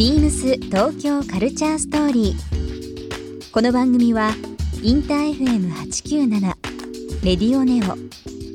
[0.00, 3.52] ビームス東京カルチャーストーリー。
[3.52, 4.30] この番組は
[4.82, 6.40] インター FM897
[7.22, 7.98] レディオネオ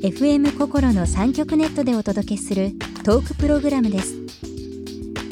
[0.04, 2.72] FM 心の三極ネットでお届けする
[3.04, 4.16] トークプログラムです。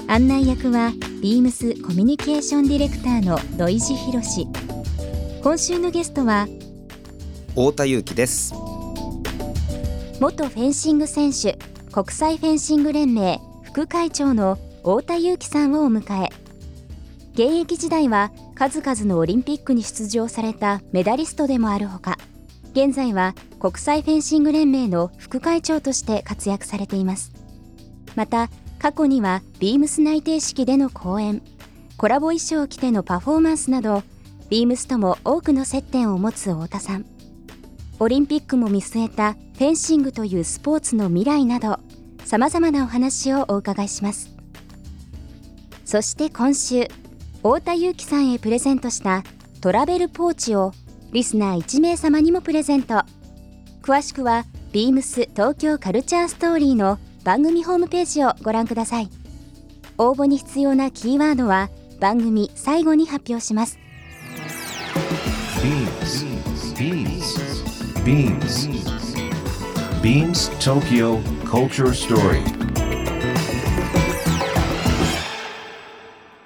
[0.07, 4.47] 案内役はビームスコミュニケーションディレクターの土井博志。
[5.43, 6.47] 今週のゲストは
[7.49, 8.55] 太田裕樹です
[10.21, 11.59] 元フェンシング選手
[11.91, 16.31] 国際フェンシング連盟副会長の太田裕樹さんをお迎え
[17.33, 22.19] 現役時代は数々のオリンピックに出場されたメダリストでもあるほか
[22.73, 27.33] 現在は国際フェンシング連盟の副会長として活躍されています。
[28.15, 31.41] また過去にはビームス内定式での講演
[31.97, 34.03] コラボ衣装を着てのパフォーマンスなど
[34.51, 37.07] ビームスとも多くの接点を持つ太田さん。
[38.01, 41.79] オリンピックも見据えたフェンシングというスポーツの未来など
[42.27, 44.34] さまざまなお話をお伺いします。
[45.95, 46.89] そして今週
[47.37, 49.23] 太田裕樹さんへプレゼントした
[49.61, 50.73] トラベルポーチを
[51.13, 53.05] リスナー1名様にもプレゼント
[53.81, 59.09] 詳しくはビームス東京カルチャーストーリーの番組ホームページをご覧ください
[59.97, 63.79] 応募に必要なキーワードは番組最後に発表します
[66.75, 67.55] Beams.
[68.05, 68.75] Beams.
[70.03, 72.64] Beams Tokyo Culture Story.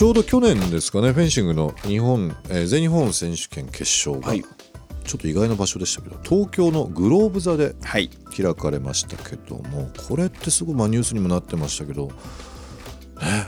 [0.00, 4.40] ちょうど去年ですかねフェンシングの日本、えー全日本選手権決勝が、はい。
[4.40, 8.08] ちょっと意外な場所でしたけど東京のグローブ座ではい。
[8.34, 13.44] 開かれましたけどもこれってすごい、まあ、ニュースにもなってましたけど、ね、いわ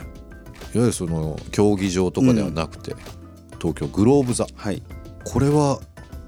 [0.75, 2.93] ゆるその競技場とかではなくて、
[3.59, 4.45] 東京グローブ座。
[4.55, 4.83] はい。
[5.25, 5.79] これは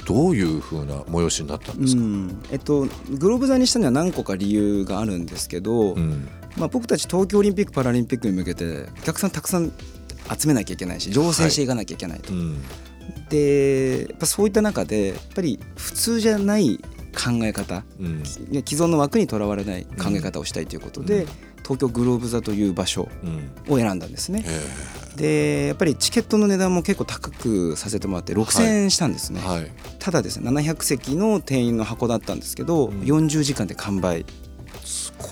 [0.07, 2.43] どういう風な催しになったんですか、うん。
[2.51, 6.27] えっとグローブ座にしたには何個か理由があるんですけど、うん。
[6.57, 9.71] まあ、僕たち東京オリンピック・パラリンピックに向けてお客さんたくさん
[10.37, 12.61] 集めなきゃいけないし乗船していかなきゃいけないと、うん。
[13.29, 16.79] でやっぱそういった中でやっぱり普通じゃない
[17.15, 18.19] 考え方うん。
[18.19, 18.25] ね
[18.67, 21.29] 既存の枠にとらわれない考え方をしたいということで、うん。
[21.63, 23.73] 東京グローブ座という場所うん。
[23.73, 24.43] を選んだんですね。
[24.45, 29.71] えでやっぱりチケットの値段も結構高くさせてもらって6000円したんですね、ーはい。
[29.97, 33.01] ただですね700席の定員の箱だったんですけど、うん。
[33.01, 34.25] 40時間で完売。
[34.83, 35.31] すごい。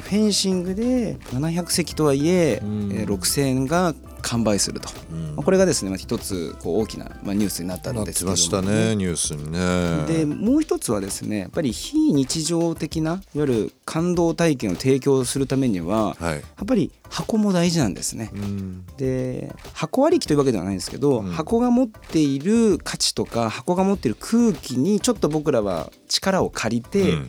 [0.00, 2.92] フェンシングで700席とはいえうん。
[2.92, 5.36] えー6000円が完売すると、うん。
[5.36, 10.06] まあこれがですねまあ一つこう大きなまあニュースになったなんっですけどもてましたねニュースにね。
[10.06, 16.34] でもう一つはですねやっぱり非日常的ないわゆる感動体験を提供するためにははい。
[16.34, 18.30] やっぱり箱も大事なんですね。
[18.32, 18.86] うん。
[18.96, 21.30] で箱ありきというわけではないんですけど、うん。
[21.30, 27.28] 箱が持っている価値とか箱が持っている空気にちょっと僕らは力を借りて、うん。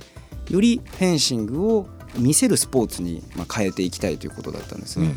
[0.50, 5.16] よりフェンシングを見せるスポーツにまあ変えていきたいということだったんですうんね。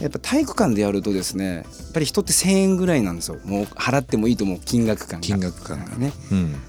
[0.00, 3.38] やっぱ体育館でやるとですねやっぱり人って1,000円ぐらいなんですよ。
[3.44, 5.26] もう払ってもいいと思う金額感が。
[5.26, 5.96] 金額感が。
[5.96, 6.12] ね。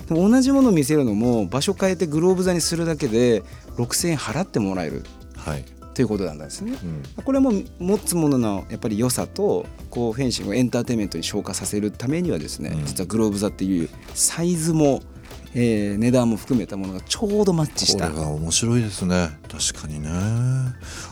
[0.10, 0.32] うん。
[0.32, 3.44] 同じものを見せるのも場所変えてグローブ座にするだけで
[3.78, 5.04] 6,000円払ってもらえる。
[5.38, 5.66] はい。
[5.94, 6.74] ということなんですね。
[7.18, 7.24] うん。
[7.24, 12.86] これも持つもののやっぱり良さとこうフェンシングをエンターテインメントに昇華させるためにはですね、うん。
[12.86, 15.02] 実はグローブ座っていうサイズも、
[15.54, 19.30] えー値段も含めたものがちょうどマッチしこたれが面白いですね。
[19.52, 20.10] 確かにね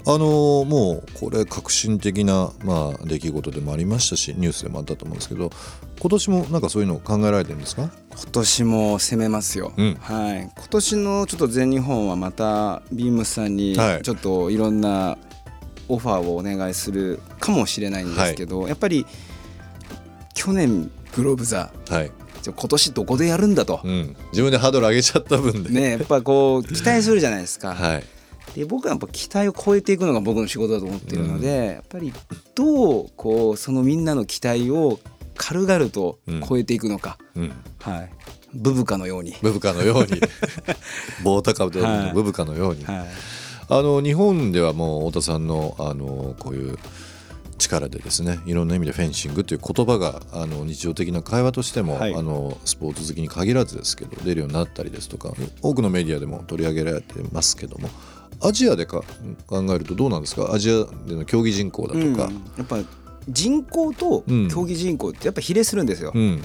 [0.06, 5.50] あのもうこれ革新的な、まあ、出来事でもありましたしニュースでもあったと思うんですけど
[6.00, 7.90] 今年もなんかそういうのを考えられてるんですか？
[8.16, 9.96] 今年も攻めますよ、うん。
[9.96, 14.02] はい、今年のちょっと全日本はまたビームスさんにはい。
[14.04, 15.18] ちょっといろんな
[15.90, 19.06] オファーをお願いするかもしれないんですけど、やっぱり
[20.34, 22.12] 去年グローブ座はい、
[22.44, 23.80] 今年どこでやるんだと。
[23.84, 27.74] う、ん、自分でハードル上げちゃった分で、ねやっぱこう期待するじゃないですか。
[27.74, 28.04] はい
[28.58, 32.12] で僕はやっぱ期待を超えていくのが僕の仕事だと思っているので、やっぱり
[32.56, 35.00] どうこうそのみんなの期待を
[35.36, 36.18] 軽々と
[36.50, 38.10] 超えていくのか、うん、はい、
[38.56, 40.20] ブブカのように、ブブカのように。
[41.24, 43.08] 棒高ブブカのように、はい、
[43.70, 46.80] あの日本ではもう太田さんのあのこういう
[47.60, 52.16] 力でですねいろんな意味でフェンシングという言葉があの日常的な会話としても、はい。
[52.16, 55.32] あのスポーツ好きに限らずですけど出るようになったりですとか
[55.62, 57.90] 多くのメディアでも取り上げられてますけども
[58.42, 59.04] アジアでか
[59.48, 60.54] 考えるとどうなんですか？
[60.54, 62.18] アジアでの競技人口だとか、うん。
[62.18, 62.28] や
[62.64, 62.78] っぱ
[63.30, 66.44] 人口と競技人口ってやっぱ比例するんですよ、うん。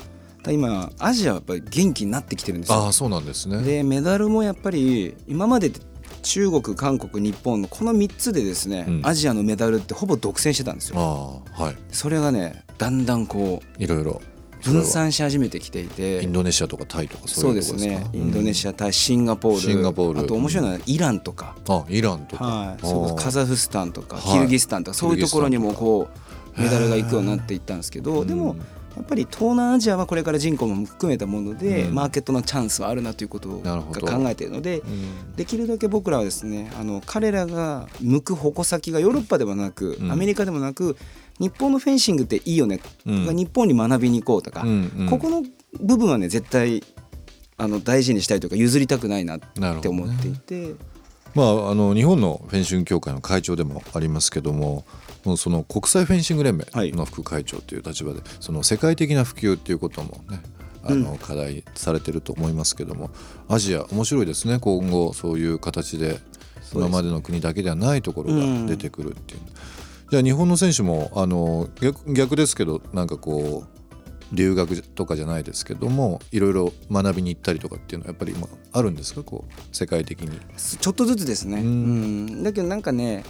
[0.51, 2.79] 今アジアはやっぱり元気になってきてるんですよ。
[2.79, 3.63] ああそうなんですね。
[3.63, 5.71] でメダルもやっぱり今まで
[6.23, 9.01] 中国韓国日本のこの3つでですね、うん。
[9.05, 11.43] アジアのメダルってほぼ独占してたんですよ。
[11.53, 11.77] はい。
[11.91, 14.21] それがねだんだんこういろいろ
[14.65, 16.23] 分散し始めてきていて。
[16.23, 18.07] インドネシアとかタイとかそそううですね。
[18.13, 19.61] インドネシアタイシンガポール。
[19.61, 20.21] シンガポール。
[20.21, 24.33] あと面白いのはイランとか、アあイランとか、はい、カザフスタンとかはい。
[24.33, 26.09] キルギスタンとかそういうところにもこ
[26.57, 28.57] うメダルが行くようになっていったんですけどでも
[28.97, 31.95] やっぱり東南アジアはこれから人口も含めたもので、うん。
[31.95, 35.35] マーケットのチャンスはあるなということを考えているのでうん。
[35.35, 40.13] できるだけ僕らはですねあの彼らが向く矛先がヨーロッパではなく、うん。
[40.13, 40.97] アメリカでもなく
[41.43, 43.37] 日本のフェンシングっていいよね、うん。
[43.37, 45.09] 日本に学びに行こうとか、うんうん。
[45.09, 45.43] ここの
[45.81, 46.83] 部分はね絶対
[47.57, 49.41] あの大事にしたいというか譲りたくないなっ
[49.81, 50.75] て思っていて、
[51.35, 54.85] まあ、あの日本のフェンシング協会の会長でもありますけども
[55.25, 60.41] もうその国際フェンシング連盟の副会長という立場で、その世界的な普及っていうこともね
[60.85, 63.11] あの課題されてると思いますけども、
[63.49, 64.59] アジア面白いですね。
[64.59, 66.19] 今後そういう形で
[66.75, 69.41] 今までの国だけではないところが出てくるっていう。
[70.13, 79.23] じゃあ日本の選手もあの逆逆ですけどなんかこう留学とかじゃないですけどもいろいろ学びに行ったりとかっていうのはやっぱり今あるんですか？
[79.23, 80.39] こう世界的に。
[80.59, 82.43] ちょっとずつですね、ううんん。
[82.43, 83.25] だけどなんかね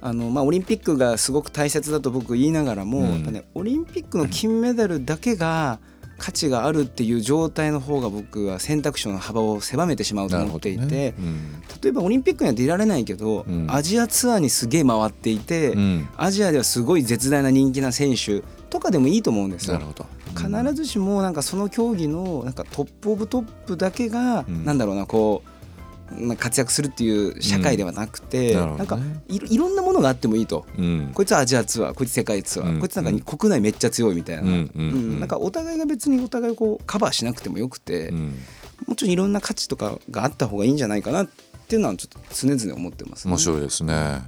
[0.00, 3.10] あの、まあ、オリンピックがすごく大切だと僕言いながらも、うん。
[3.12, 5.80] やっぱね、オリンピックの金メダルだけが
[6.22, 11.14] 価値があるっていう状態の方が僕は選択肢の幅を狭めてしまうと思っていて、ね。
[11.18, 11.62] うん。
[11.82, 13.66] 例えばオリンピックには出られないけど、うん。
[13.68, 16.08] アジアツアーにすげえ回っていて、うん。
[16.16, 19.80] アジアではすごい絶大な人気な選手とかでもいいと思うんですよ。
[20.36, 24.64] 必ずしもなんかその競技のなんかトップオブトップだけがうん。
[24.64, 25.51] なんだろうなこう
[26.18, 28.76] まあ活躍するっていう社会ではなくて、うん。
[28.78, 28.98] なんか
[29.28, 30.66] いろいろんなものがあってもいいと。
[30.78, 31.10] うん。
[31.14, 32.80] こいつはアジアツアーこいつ世界ツアー、うん。
[32.80, 35.20] こいつなんか国内めっちゃ強いみたいな、うん。
[35.20, 38.34] なんかお互いが別にお互いこうカバーしなくてもよくて、うん。
[38.86, 41.28] もちろんいろんな価値とかがあった方がいいんじゃないかなっ
[41.68, 43.32] ていうのはちょっと常々思ってます、ね。
[43.32, 44.22] 面白いですね。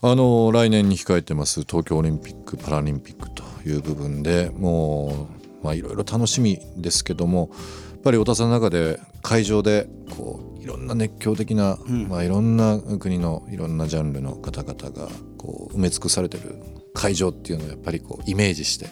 [0.00, 5.26] あの来年に控えてます東京オリンピック・パラリンピックという部分でも
[5.62, 7.50] うまあいろいろ楽しみですけども
[7.90, 12.08] やっぱり太田さんの中で会場でこういろんな熱狂的な、ん。
[12.08, 16.56] まあ、いろんな国のいろんなジャンルの方々がこう埋め尽くされてる
[16.92, 18.90] 会場っていうのをやっぱりこうイメージして、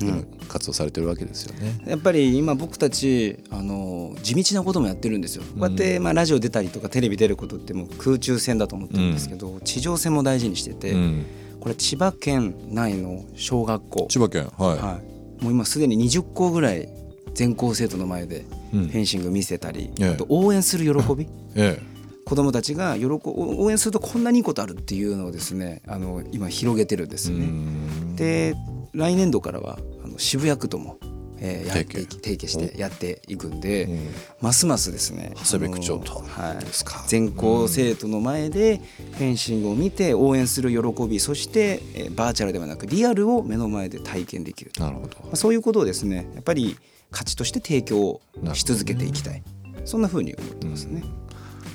[0.00, 1.80] 今活動されてるわけですよね。
[1.86, 5.44] やっぱり今僕たちあの地道なこともやってるんですよ。
[5.44, 11.26] こうやってまあラジオ出たりとかテレビ出ることってもう空中戦だと思ってるんですけど、地上戦も大事にしてて、うん、
[11.60, 15.00] これ千葉県内の小学校、千葉県はい、は
[15.40, 16.88] い、もう今すでに20校ぐらい
[17.34, 20.08] 全校生徒の前でうんフェンシング見せたり、ええ。
[20.10, 21.28] あと応援する喜び。
[21.54, 21.80] え
[22.24, 27.46] 子どもたちが喜応援するとこんなにいいことあるっていうのをですねあの今広げてるんですよね。
[27.46, 28.14] ん。
[28.14, 28.54] で
[28.92, 30.98] 来年度からはあの渋谷区とも、
[31.40, 34.08] えーやって提提携してやっていくんで、うん。
[34.40, 35.32] ますますですね。
[35.36, 36.20] 長谷部区長と。
[36.20, 36.64] はい。
[36.64, 37.04] ですか。
[37.06, 38.80] 全校生徒の前で
[39.12, 45.16] フェンシングを見て応援する喜びそして、えーバーチャルではなくリアルを目の前で体験できるなるほど。
[45.32, 46.76] あ、そういうことをですねやっぱり
[47.10, 48.20] 価値として提供
[48.52, 49.42] し続けていきたい、
[49.84, 51.02] そんな風に思ってますね。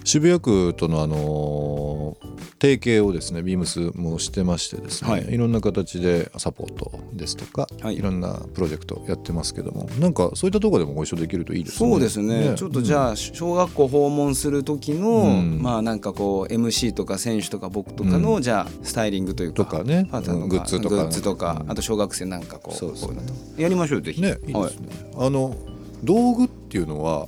[0.06, 5.34] 渋谷区とのあのー提携をですねビームスもしてましてですね、はい。
[5.34, 7.98] い、ろんな形でサポートですとか、はい。
[7.98, 11.90] い、ろんなプロジェクトやってますけどもなんかそういったところでもご一緒できるといいですね。
[11.92, 12.54] そうですね。
[12.56, 15.62] ちょっとじゃあ小学校訪問する時の、うん。
[15.62, 20.08] まあなんかこう MC とか選手とか僕とかの、じゃあスタイリングというかとかね。
[20.12, 20.50] うん。
[20.50, 20.96] グッズとか。
[20.96, 21.72] グッズとか、うん。
[21.72, 23.00] あと小学生なんかこうそうね。
[23.00, 24.22] こういうのとやりましょうよぜひ。
[24.22, 24.88] ねいいはいですね。
[25.18, 25.56] あの
[26.04, 27.28] 道具っていうのは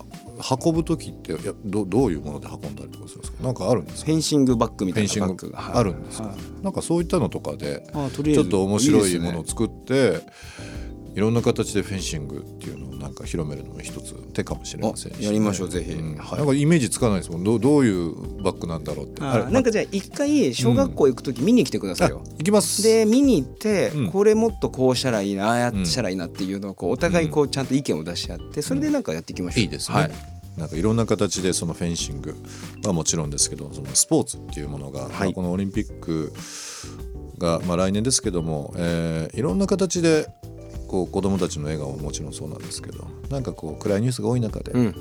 [0.65, 3.43] 運ぶ時っていやどどういうもので運んだりとかするんですか？
[3.43, 4.05] なんかあるんですか？
[4.05, 5.59] フェンシングバッグみたいなバッグが。
[5.59, 6.63] はいあるんですか、はい。
[6.63, 10.21] なんかそういったのとかであとりあえずちょっと面白いものを作って
[11.17, 15.91] いろんな形でフェンシングっていうのをなんか広めるのも一つ手かもしれませんしね、あやりましょうぜひ。
[15.95, 16.15] ん。
[16.15, 16.37] はい。
[16.37, 17.43] なんかイメージつかないですもん。
[17.43, 19.23] どうどういうバッグなんだろうって。
[19.23, 22.83] あなんかじゃあ一回小学校行く時見に来てくださいよ、あ行きます。
[22.83, 24.11] で見に行って、うん。
[24.11, 30.11] これもっとこうしたらいいなああやったらいいなっていうのをこうお互いこうちゃんと意見を出し合ってそれでなんかやっていきましょう、いいですね、はい。
[30.55, 32.35] なんかいろんな形でそのフェンシング
[32.83, 36.31] はもちろんですけどそのスポーツっていうものが、まあこのオリンピック
[37.39, 40.27] が、まあ、来年ですけども、えーいろんな形で
[40.87, 44.95] こう子どもたちの笑顔ももちろんそうなんですけどなんかこう暗いニュースが多い中で、うん。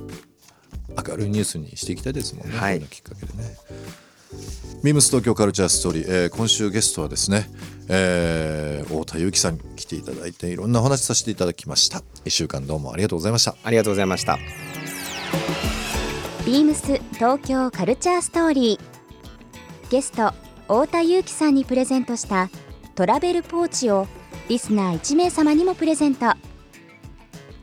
[1.08, 2.78] 明るいニュースにしていきたいですもんね、はい。
[2.78, 3.56] こういうのきっかけでね。
[4.82, 7.48] ビームス東京カルチャーストーリー、えー今週ゲストはですね、
[7.88, 12.02] えー太田裕樹さんに来ていただいていろんなお話しさせていただきました。
[12.24, 13.56] 1週間どうもありがとうございました。
[13.62, 14.38] ありがとうございました。
[16.44, 19.90] ビームス東京カルチャーストーリー。
[19.90, 22.50] ゲスト太田裕樹さんにプレゼントした
[22.94, 24.06] トラベルポーチを
[24.48, 26.26] リスナー1名様にもプレゼント。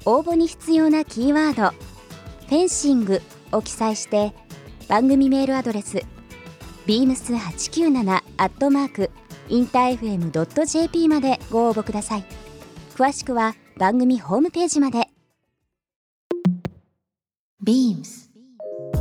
[0.06, 1.70] 応募に必要なキーワード
[2.48, 3.22] 「フェンシング」
[3.54, 4.34] を記載して
[4.90, 6.02] 番組メールアドレス
[6.86, 9.12] beams897 アットマーク
[9.48, 12.26] インター FM.jp までご応募ください。
[12.96, 15.08] 詳しくは番組ホームページまで。
[17.64, 18.30] beams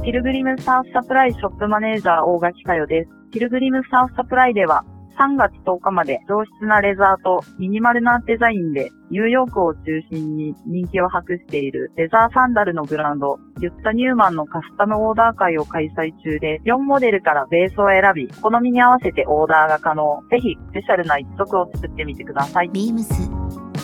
[0.04, 3.10] ピルグリムサウスサプライショップマネージャー大垣佳代です。
[3.32, 4.84] ピルグリムサウスサプライでは
[5.18, 20.22] 3月10日まで上質なレザーとミニマルなデザインでニューヨークを中心に人気を博しているレザーサンダルのブランド、ユッタ・ニューマンのカスタムオーダー会を開催中で、4モデルからベースを選び、好みに合わせてオーダーが可能。
[20.30, 22.70] ぜひ、スペシャルな一足を作ってみてください。
[22.70, 23.04] beams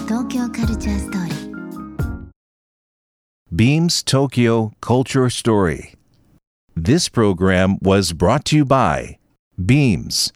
[0.07, 1.39] 東京カルチャーストーリー
[3.55, 5.95] Beams Tokyo Culture Story.
[6.75, 9.19] This program was brought to you by
[9.59, 10.33] Beams.